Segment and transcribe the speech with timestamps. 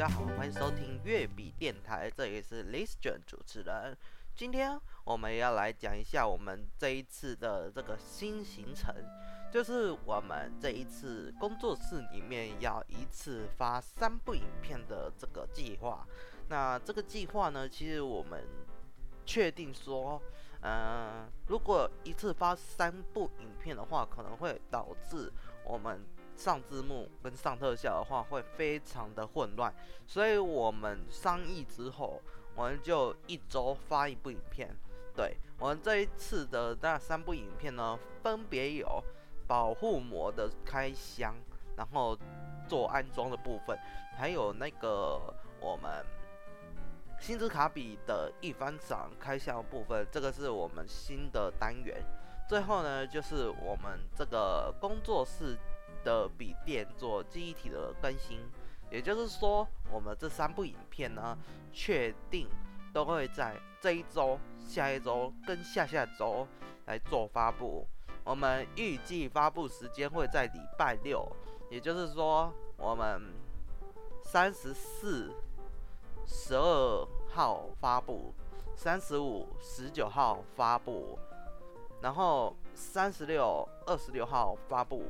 [0.00, 3.94] 大家好，欢迎收听粤笔电台，这里是 Listen 主持人。
[4.34, 8.94] 今天我们要来讲一下我们这一次的这个新行程，
[9.52, 16.08] 就是我们这一次工作室里面要一次发三部影片的这个计划。
[16.48, 18.42] 那这个计划呢，其实我们
[19.26, 20.18] 确定说，
[20.62, 25.30] 嗯、如果一次发三部影片的话，可能会导致
[25.62, 26.00] 我们。
[26.40, 29.70] 上字幕跟上特效的话会非常的混乱，
[30.06, 32.18] 所以我们商议之后，
[32.54, 34.74] 我们就一周发一部影片。
[35.14, 39.04] 对，我们这一次的那三部影片呢，分别有
[39.46, 41.34] 保护膜的开箱，
[41.76, 42.16] 然后
[42.66, 43.78] 做安装的部分，
[44.16, 45.20] 还有那个
[45.60, 46.02] 我们
[47.20, 52.02] 星之卡比的一番赏开箱部分，这个是我们新的单元。
[52.48, 55.58] 最后呢，就是我们这个工作室。
[56.04, 58.40] 的笔电做记忆体的更新，
[58.90, 61.36] 也就是说，我们这三部影片呢，
[61.72, 62.48] 确定
[62.92, 66.46] 都会在这一周、下一周跟下下周
[66.86, 67.86] 来做发布。
[68.24, 71.26] 我们预计发布时间会在礼拜六，
[71.70, 73.32] 也就是说，我们
[74.22, 75.32] 三十四、
[76.26, 78.34] 十二号发布，
[78.76, 81.18] 三十五、十九号发布，
[82.02, 85.04] 然后三十六、二十六号发布。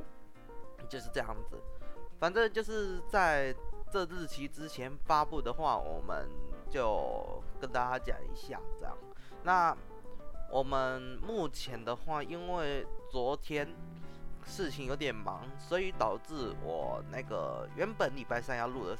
[0.87, 1.57] 就是这样子，
[2.19, 3.53] 反正就是在
[3.91, 6.29] 这日期之前发布的话，我们
[6.69, 8.97] 就跟大家讲一下这样。
[9.43, 9.75] 那
[10.49, 13.67] 我们目前的话，因为昨天
[14.45, 18.97] 事情有点忙，所以导致我那个原本礼拜三要录的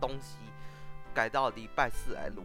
[0.00, 0.36] 东西
[1.14, 2.44] 改到礼拜四来录。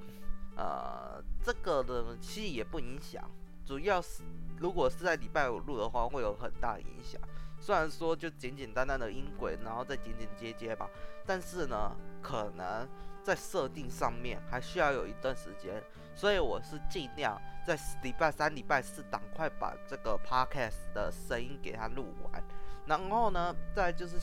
[0.56, 3.24] 呃，这个的其实也不影响，
[3.66, 4.24] 主要是
[4.60, 7.22] 如果是在礼拜五录的话，会有很大影响。
[7.68, 10.90] 虽然说就简简单单的音轨，然后再剪剪接接吧，
[11.26, 12.88] 但是呢，可能
[13.22, 15.84] 在设定上面还需要有一段时间，
[16.16, 22.42] 所以我是尽量在礼拜三、礼拜四赶快把这个 podcast 的声音给它录完，
[22.86, 24.16] 然后呢，再就是，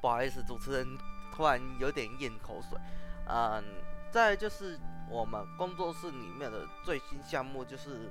[0.00, 0.98] 不好意思，主持人
[1.32, 2.76] 突然有点咽口水，
[3.28, 3.62] 嗯，
[4.10, 4.76] 再就是
[5.08, 8.10] 我们工作室里面的最新项目就是。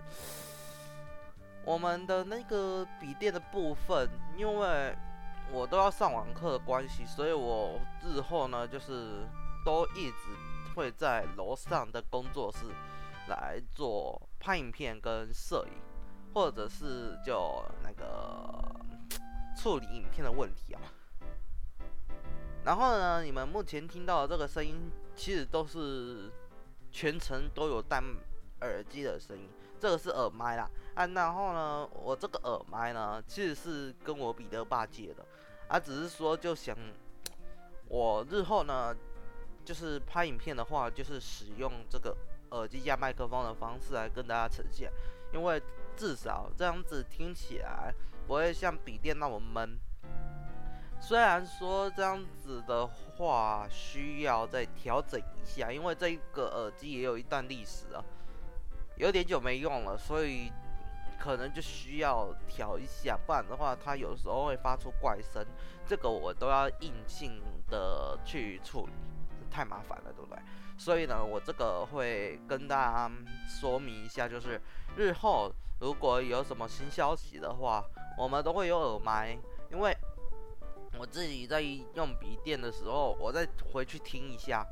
[1.64, 4.96] 我们的那个笔电的部分，因为
[5.52, 9.28] 我都要上网课的关系，所以我日后呢，就是
[9.64, 12.66] 都一直会在楼上的工作室
[13.28, 15.74] 来做拍影片跟摄影，
[16.34, 18.60] 或者是就那个
[19.56, 20.82] 处理影片的问题啊。
[22.64, 26.32] 然后呢，你们目前听到的这个声音，其实都是
[26.92, 28.02] 全程都有戴
[28.62, 29.48] 耳机的声音。
[29.82, 35.26] 这个是耳麦啦，啊，然后呢，我这个耳麦呢，其实是跟我彼得爸借的，
[35.68, 36.78] 啊，只是说就想，
[37.88, 38.96] 我日后呢，
[39.66, 42.16] 就是拍影片的话，就是使用这个
[42.52, 44.92] 耳机加麦克风的方式来跟大家呈现，
[45.34, 45.60] 因为
[45.98, 47.92] 至少这样子听起来
[48.28, 49.80] 不会像笔电那么闷。
[51.00, 58.06] 虽然说这样子的话需要再调整一下，因为这个耳机也有一段历史啊。
[59.02, 60.52] 有点久没用了，所以
[61.20, 65.44] 可能就需要调一下，不然的话它有时候会发出怪声，
[65.88, 68.92] 这个我都要硬性的去处理，
[69.50, 70.40] 太麻烦了，对不对？
[70.78, 73.12] 所以呢，我这个会跟大家
[73.48, 74.62] 说明一下，就是
[74.96, 77.84] 日后如果有什么新消息的话，
[78.20, 79.36] 我们都会有耳麦，
[79.72, 79.98] 因为
[81.00, 84.64] 我自己在用笔电的时候，我再回去听一下，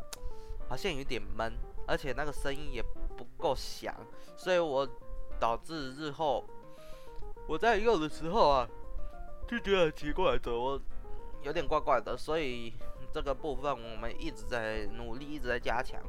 [0.69, 1.51] 好像有点闷，
[1.88, 2.85] 而且那个声音也。
[3.40, 3.96] 够响，
[4.38, 4.88] 所以我
[5.40, 6.46] 导致日后
[7.48, 8.68] 我在用的时候啊，
[9.48, 10.80] 就觉得奇怪的，我
[11.42, 12.74] 有点怪怪的，所以
[13.14, 16.00] 这个部分我们一直在努力，一直在加强。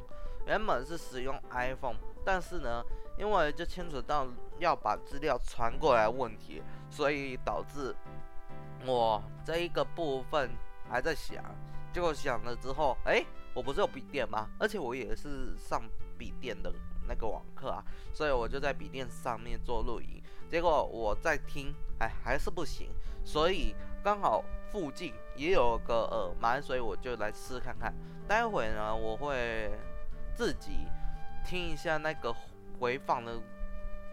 [0.45, 2.83] 原本是使用 iPhone，但是呢，
[3.17, 4.27] 因为就牵扯到
[4.59, 7.95] 要把资料传过来问题，所以导致
[8.85, 10.49] 我这一个部分
[10.89, 11.43] 还在想。
[11.93, 13.23] 结果想了之后，哎，
[13.53, 14.49] 我不是有笔电吗？
[14.59, 15.81] 而且我也是上
[16.17, 16.73] 笔电的。
[17.07, 17.83] 那个网课啊，
[18.13, 22.89] 所以我就在笔电上面做录音，结果我在听，哎，还是不行，
[23.23, 27.93] 所以刚好附近也有个耳麦，所以我就来试看看。
[28.27, 29.71] 待会呢，我会
[30.33, 30.87] 自己
[31.45, 32.33] 听一下那个
[32.79, 33.39] 回放的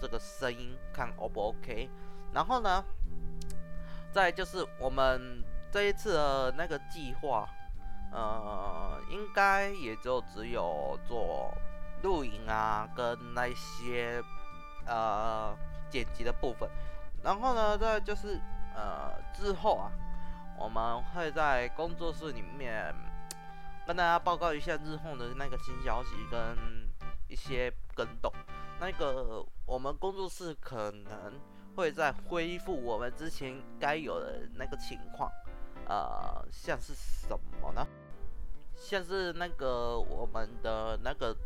[0.01, 1.89] 这个声音，看 O 不 OK。
[2.33, 2.85] 然后呢，
[4.11, 7.49] 再就是我们这一次的那个计划，
[8.13, 11.55] 呃，应该也就只有做。
[12.03, 14.23] 录影啊，跟那些
[14.87, 15.57] 呃
[15.91, 16.69] 剪辑的部分，
[17.23, 18.41] 然后呢，再就是
[18.75, 19.91] 呃之后啊，
[20.59, 22.95] 我们会在工作室里面
[23.87, 26.39] 跟大家报告一下日后的那个新消息跟
[27.29, 28.33] 一些更动。
[28.81, 31.35] 那个我们工作室可能
[31.75, 35.31] 会在恢复我们之前该有的那个情况，
[35.87, 37.87] 呃，像是什么呢？
[38.77, 41.37] 像是那个我们的那个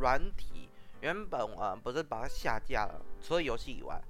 [0.00, 0.68] 软体，
[1.00, 4.00] 原本我不是把它下架了，除了游戏以外，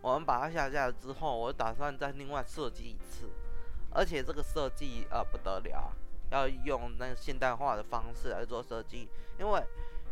[0.00, 3.28] 我们把它下架了之后，我打算再另外设计一次，
[3.92, 5.92] 而且这个设计呃不得了，
[6.30, 9.08] 要用那个现代化的方式来做设计，
[9.38, 9.62] 因为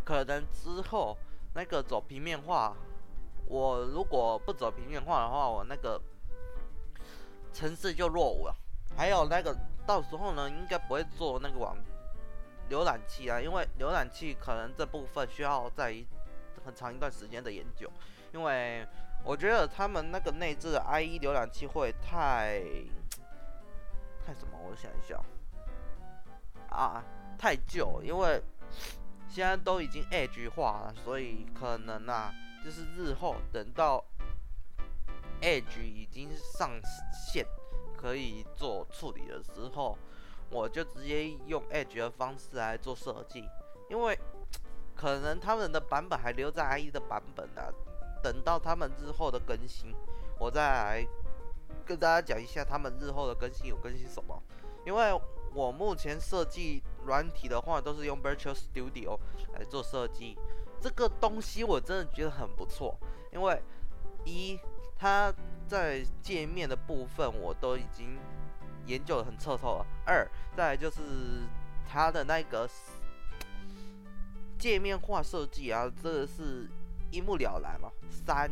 [0.05, 1.17] 可能之后
[1.55, 2.76] 那个走平面化，
[3.46, 6.00] 我如果不走平面化的话，我那个
[7.52, 8.55] 城市就落伍了，
[8.96, 9.56] 还有那个
[9.87, 11.75] 到时候呢，应该不会做那个网。
[12.70, 16.06] 浏览器啊，因为浏览器可能这部分需要在一
[16.64, 17.91] 很长一段时间的研究，
[18.32, 18.87] 因为
[19.25, 22.62] 我觉得他们那个内置的 IE 浏览器会太
[24.25, 24.59] 太什么？
[24.62, 25.20] 我想一下
[26.70, 27.05] 啊，
[27.37, 28.43] 太旧，因为
[29.29, 32.32] 现在都已经 Edge 化了，所以可能啊，
[32.65, 34.03] 就是日后等到
[35.41, 36.70] Edge 已经上
[37.12, 37.44] 线
[37.97, 39.99] 可以做处理的时候。
[40.52, 43.49] 我就直接用 Edge 的方式来做设计，
[43.88, 44.19] 因为
[44.94, 47.62] 可能他们的版本还留在 IE 的版本呢、
[48.22, 49.94] 等到他们日后的更新，
[50.38, 51.06] 我再来
[51.87, 54.40] 跟大家讲一下他们日后的更新有更新什么。
[54.84, 55.19] 因为
[55.54, 59.19] 我目前设计软体的话，都是用 Virtual Studio
[59.55, 60.38] 来做设计。
[60.82, 62.98] 这个东西我真的觉得很不错，
[63.32, 63.62] 因为
[64.26, 64.60] 一
[64.98, 65.32] 它
[65.66, 68.19] 在界面的部分我都已经。
[68.87, 69.87] 研究的很彻透了。
[70.05, 70.26] 二，
[70.56, 71.00] 再就是
[71.88, 72.69] 它的那个
[74.58, 76.69] 界面化设计啊，这个是
[77.11, 77.93] 一目了然了。
[78.11, 78.50] 三，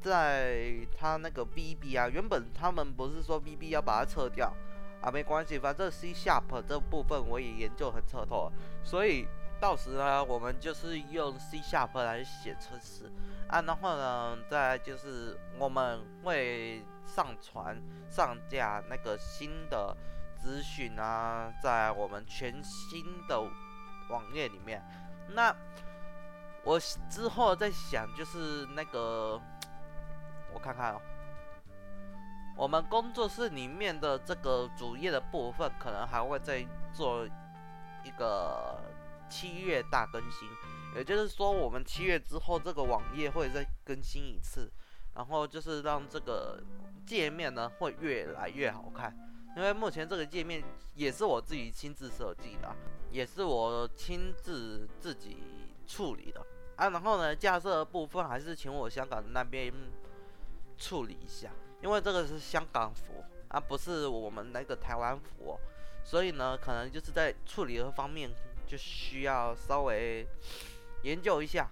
[0.00, 4.54] 在它那个 B B 啊，原本他们不是说 B B 要把它撤掉
[5.00, 8.52] 啊，没关系，反正 C Sharp 这部分我也研究很彻透了，
[8.84, 9.26] 所以
[9.60, 13.10] 到时呢，我们就是用 C Sharp 来写程式
[13.48, 16.82] 啊，然后呢，再就是我们会。
[17.04, 17.76] 上传、
[18.08, 19.96] 上架那个新的
[20.36, 23.40] 资讯啊，在我们全新的
[24.08, 24.82] 网页里面。
[25.28, 25.54] 那
[26.64, 29.40] 我之后在想，就是那个，
[30.52, 31.00] 我看看哦，
[32.56, 37.26] 我们工作室里面的这个主页的部分，可能还会再做
[38.04, 38.80] 一个
[39.28, 40.48] 七月大更新。
[40.94, 44.70] 也就是说，我们七月之后，这个网页会再更新一次，
[45.14, 46.62] 然后就是让这个。
[47.06, 49.16] 界面呢会越来越好看，
[49.56, 50.62] 因为目前这个界面
[50.94, 52.74] 也是我自己亲自设计的，
[53.10, 55.36] 也是我亲自自己
[55.86, 56.44] 处理的
[56.76, 56.88] 啊。
[56.90, 59.72] 然后呢，架设部分还是请我香港那边
[60.78, 61.50] 处理一下，
[61.82, 65.58] 因为这个是香港服啊，不是我们那个台湾服，
[66.04, 68.30] 所以呢，可能就是在处理的方面
[68.66, 70.26] 就需要稍微
[71.02, 71.68] 研究一下。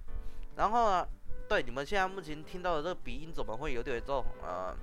[0.56, 1.09] 然后呢，
[1.49, 4.77] 对你们现在目前听到的这个鼻音怎么会有点这种呃？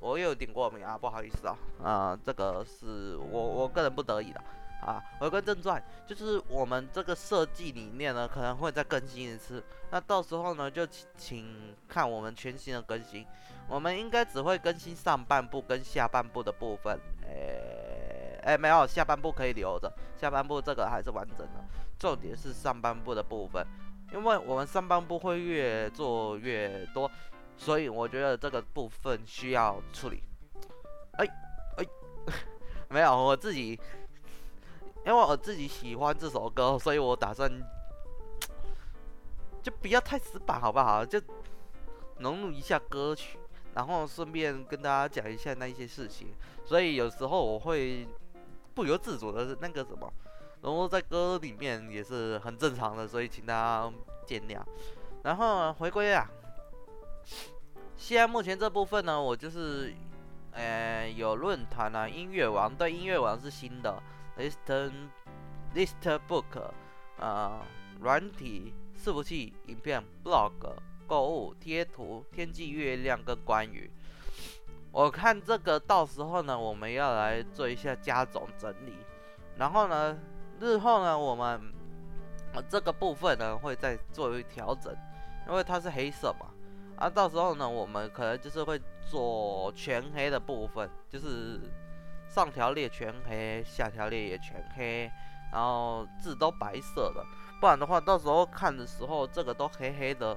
[0.00, 4.40] 我有点过敏啊，不好意思啊，啊、呃，这个是我我个人不得已的
[4.80, 5.02] 啊。
[5.18, 13.26] 回归正传，就是我们这个设计理念呢，可能会再更新一次，那到时候呢，就请请看我们全新的更新。
[13.68, 21.64] 我们应该只会更新上半部跟下半部的部分，诶诶，没有，下半部可以留着，下半部这个还是完整的，
[21.98, 23.64] 重点是上半部的部分，
[24.12, 27.08] 因为我们上半部会越做越多。
[27.60, 30.22] 所以我觉得这个部分需要处理。
[31.12, 31.26] 哎
[31.76, 31.84] 哎，
[32.88, 33.78] 没有，我自己，
[35.04, 37.52] 因为我自己喜欢这首歌，所以我打算
[39.62, 41.04] 就不要太死板，好不好？
[41.04, 41.20] 就
[42.20, 43.38] 融入一下歌曲，
[43.74, 46.28] 然后顺便跟大家讲一下那一些事情。
[46.64, 48.08] 所以有时候我会
[48.74, 50.10] 不由自主的那个什么，
[50.62, 53.92] 融入在歌里面也是很正常的，所以请大家
[54.26, 54.62] 见谅。
[55.24, 56.26] 然后回归啊。
[57.96, 59.94] 现在目前这部分呢，我就是，
[60.52, 64.02] 呃，有论坛啊，音乐王对音乐王是新的
[64.38, 64.90] ，listen
[65.74, 66.60] list book，
[67.18, 67.62] 啊、呃，
[68.00, 70.52] 软体伺服器影片 blog
[71.06, 73.90] 购物贴图天气月亮跟关于，
[74.90, 78.94] 我看这个到时候呢，我们要来做一下加总整理，
[79.56, 80.18] 然后呢，
[80.58, 81.60] 日后呢，我们、
[82.54, 84.92] 呃、这个部分呢会再做一调整，
[85.46, 86.49] 因为它是黑色嘛。
[87.00, 88.78] 啊，到时候呢，我们可能就是会
[89.10, 91.58] 做全黑的部分，就是
[92.28, 95.10] 上条列全黑，下条列也全黑，
[95.50, 97.24] 然后字都白色的，
[97.58, 100.36] 不然的话，到时候看的时候这个都黑黑的，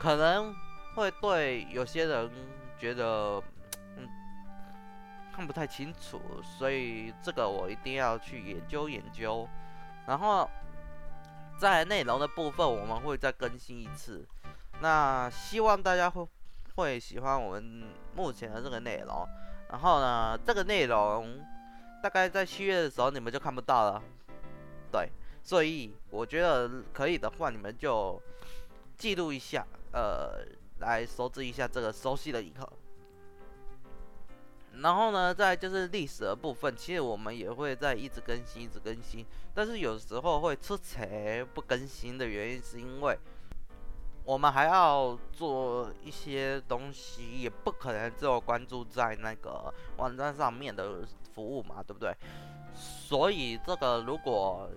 [0.00, 0.52] 可能
[0.96, 2.28] 会对有些人
[2.76, 3.40] 觉得，
[3.96, 4.08] 嗯，
[5.32, 9.48] 看不太清楚，所以这个我一定要去研究研究。
[10.08, 10.50] 然后
[11.56, 14.26] 在内容的部分，我们会再更新一次。
[14.80, 16.26] 那希望大家会
[16.74, 17.84] 会喜欢我们
[18.14, 19.26] 目前的这个内容。
[19.70, 21.38] 然后呢，这个内容
[22.02, 24.02] 大概在七月的时候你们就看不到了。
[24.90, 25.08] 对，
[25.42, 28.20] 所以我觉得可以的话，你们就
[28.96, 30.44] 记录一下，呃，
[30.80, 32.68] 来熟知一下这个熟悉的银河。
[34.82, 39.26] 然后呢，再就是历史的部分，其实我们也会在一直更新，一直更新。
[39.54, 41.06] 但是有时候会出错
[41.54, 43.18] 不更新的原因，是因为
[44.24, 52.14] 我们还要做一些东西，也不可能只有关注在那个网站上面的服务嘛，对不对？
[52.74, 54.70] 所以这个如果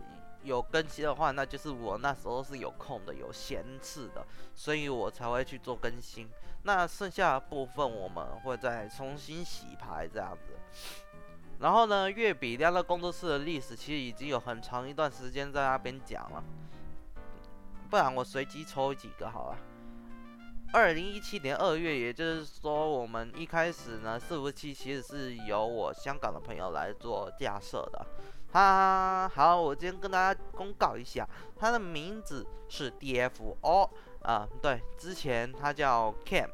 [0.43, 6.27] 有更新的话，那就是我那时候是有空的，有闲次的，所以我才会去做更新。
[6.63, 10.57] 那剩下的部分我们会再重新洗牌这样子。
[11.59, 16.43] 然后呢，月比亮的工作室的历史其实已经有很长一段时间在那边讲了，
[17.93, 19.57] 不然我随机抽几个好了。
[20.73, 28.03] 二零一七年二月，也就是说我们一开始呢，伺服器其实是由我香港的朋友来做架设的。
[28.51, 31.23] 他好，我今天跟大家公告一下，
[31.55, 33.87] 他的名字是 DFO
[34.23, 36.49] 啊，对，之前他叫 Cam，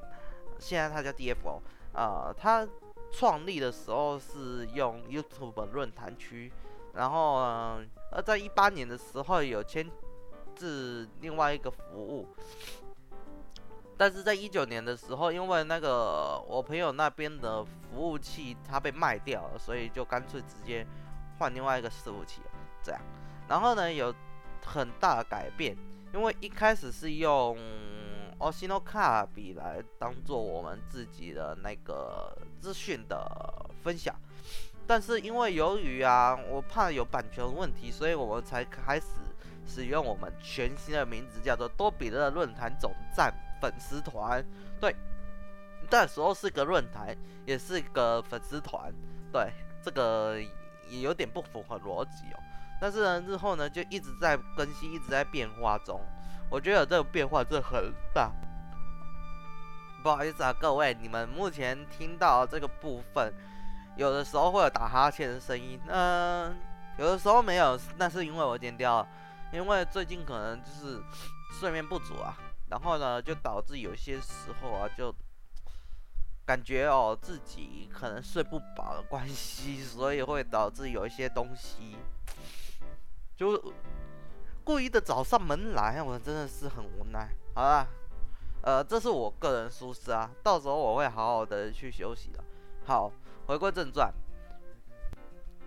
[0.59, 1.61] 现在他叫 DFO
[1.93, 2.35] 啊。
[2.37, 2.67] 他
[3.13, 6.51] 创立的时候是用 YouTube 论坛区，
[6.95, 7.35] 然后
[8.11, 9.89] 呃，在一八年的时候有签
[10.59, 12.27] 是另外一个服务，
[13.97, 20.85] 但是在一九年的时候，因为那个我朋友那边的服务器他被卖掉了，所以就干脆直接。
[21.39, 22.41] 换另外一个伺服器，
[22.83, 22.99] 这样，
[23.47, 24.13] 然后呢，有
[24.65, 25.73] 很大的改变，
[26.13, 27.57] 因为一开始是用
[28.39, 33.25] o s i n o c a b 来当做我们自己的那个资讯的
[33.81, 34.13] 分享，
[34.85, 39.05] 但是因为由于啊，我怕有版权问题，所以我们才开始
[39.69, 44.43] 使用我们全新的名字，叫做多比勒论坛总站粉丝团。
[44.81, 44.93] 对，
[45.89, 48.91] 那时候是个论坛，也是个粉丝团。
[49.31, 50.41] 对，这个。
[50.91, 52.39] 也有点不符合逻辑哦，
[52.81, 56.01] 但是呢，日后呢就一直在更新，一直在变化中。
[56.49, 58.31] 我觉得这个变化真的很大。
[60.01, 63.31] 不好意思啊，各位，你们目前听到这个部分，
[63.97, 66.57] 有的时候会有打哈欠的声音，嗯，
[66.97, 69.07] 有的时候没有，那是因为我剪掉了，
[69.51, 71.01] 因为最近可能就是
[71.59, 72.37] 睡眠不足啊，
[72.69, 75.13] 然后呢就导致有些时候啊就。
[76.45, 81.95] 感觉哦，自己可能睡不饱的关系，所以会导致有一些东西
[83.37, 83.71] 就
[84.63, 87.29] 故意的找上门来，我真的是很无奈。
[87.53, 87.85] 好啦，
[88.63, 92.43] 呃，这是我个人舒适啊，到时候我会好好的去休息的。
[92.83, 93.11] 好，
[93.45, 94.11] 回归正传，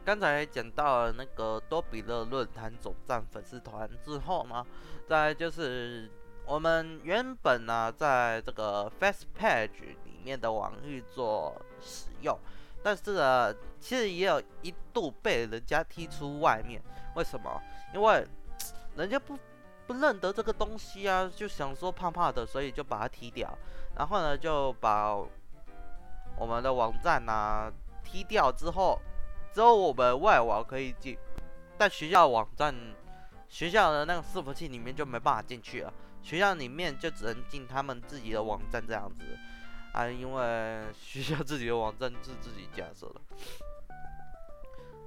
[0.04, 4.66] 刚才讲到了那个多比勒论坛总站粉丝团之后呢，
[5.08, 6.10] 再就是
[6.44, 10.12] 我们原本呢、在这个 Face Page 里。
[10.24, 12.38] 面的网域做使用，
[12.80, 16.80] 但是呢，其实也有一度被人家踢出外面。
[17.16, 17.60] 为什么？
[17.92, 18.24] 因为
[18.94, 19.36] 人家不
[19.84, 23.52] 不认得这个东西啊，就想说怕怕的，所以就把它踢掉。
[23.96, 25.12] 然后呢，就把
[26.36, 27.68] 我们的网站呢、
[28.04, 28.96] 踢掉之后，
[29.52, 31.16] 只有我们外网可以进，
[31.76, 32.74] 但学校网站、
[33.48, 35.92] 学校的那个伺服器里面就没办法进去了。
[36.22, 39.24] 学校里面就只能进他们自己的网站这样子。
[39.92, 43.20] 啊，因为学校自己的网站是自己架设的，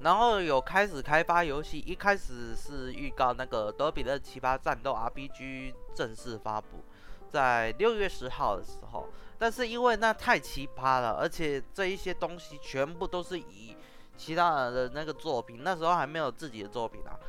[0.01, 6.85] 然后有开始开发游戏，一开始是预告那个多比的奇葩战斗 RPG 正式发布
[7.31, 9.09] 在六月十号的时候，
[9.39, 13.75] 但是因为那太奇葩了，而且这一些东西全部都是以
[14.17, 17.19] 其他人的那个作品，那时候还没有自己的作品啊，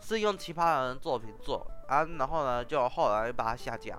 [0.00, 3.98] 是用其他人的作品做啊，然后呢就后来把它下架。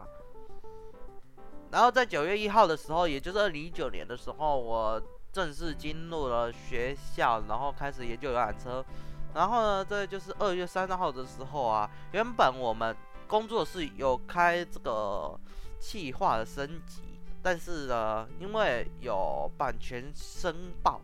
[1.71, 8.85] 然后在九月一号的时候，也就是二零一九年的时候，我正式进入了学校，然后开始研究游览车。
[9.33, 12.95] 然后呢，这就是二月三号的时候啊，原本我们
[13.27, 15.35] 工作室有开这个
[15.79, 17.01] 企划的升级，
[17.41, 21.01] 但是呢，因为有版权申报，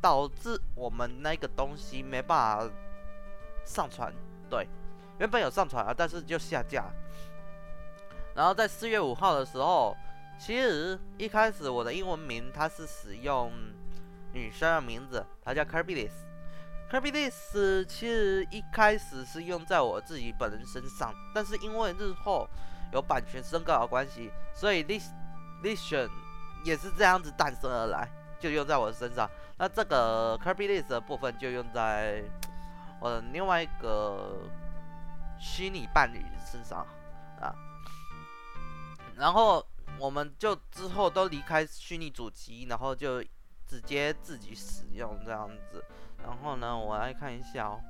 [0.00, 2.72] 导致我们那个东西没办法
[3.64, 4.12] 上传。
[4.48, 4.66] 对，
[5.18, 6.84] 原本有上传啊，但是就下架。
[8.34, 9.96] 然后在四月五号的时候，
[10.38, 13.52] 其实一开始我的英文名它是使用
[14.32, 16.12] 女生的名字，它叫 Kirby Liz。
[16.90, 22.48] Kirby Liz 其实一开始是用在我自己本人身上，但是因为日后
[22.92, 25.02] 有版权申告的关系，所以 Liz
[25.62, 26.08] Liz
[26.64, 28.08] 也是这样子诞生而来。
[28.40, 29.28] 就用在我身上。
[29.58, 32.22] 那这个 copy list 的部分就用在
[33.00, 34.38] 我的另外一个
[35.38, 36.86] 虚拟伴侣身上
[37.40, 37.54] 啊。
[39.16, 39.64] 然后
[39.98, 43.20] 我们就之后都离开虚拟主机，然后就
[43.66, 45.84] 直接自己使用这样子。
[46.22, 47.80] 然后呢，我来看一下哦。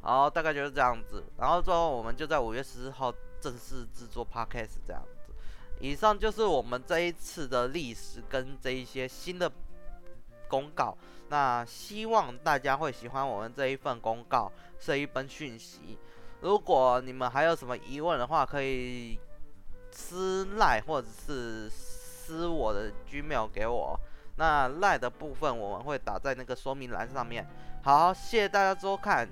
[0.00, 1.24] 好，大概就是这样子。
[1.36, 5.02] 然后之后我们就在五月十四号正式制作 podcast 这样。
[5.80, 9.50] 以上就是我们这一次的历史跟这一些新的
[10.48, 10.96] 公告。
[11.30, 15.98] 那希望大家会喜欢我们这一份公告，这一份讯息。
[16.40, 19.18] 如果你们还有什么疑问的话，可以
[19.90, 23.98] 私赖或者是私我的 Gmail 给我。
[24.36, 27.46] 那赖的部分我们会打在那个说明栏上面。
[27.82, 29.28] 好，谢谢大家收看，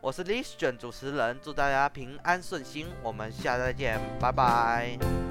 [0.00, 5.23] 我是 Listen 主持人，祝大家平安顺心，我们下次再见，拜拜。